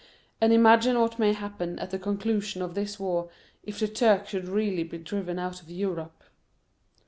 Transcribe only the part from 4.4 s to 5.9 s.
really be driven out of